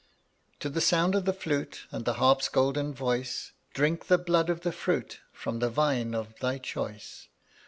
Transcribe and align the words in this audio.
136 0.61 0.63
To 0.63 0.69
the 0.69 0.81
sound 0.81 1.13
of 1.13 1.25
the 1.25 1.31
flute 1.31 1.85
And 1.91 2.05
the 2.05 2.13
harp's 2.15 2.49
golden 2.49 2.91
voice, 2.91 3.51
Drink 3.75 4.07
the 4.07 4.17
blood 4.17 4.49
of 4.49 4.61
the 4.61 4.71
fruit 4.71 5.19
From 5.31 5.59
the 5.59 5.69
vine 5.69 6.15
of 6.15 6.39
thy 6.39 6.57
choice. 6.57 7.27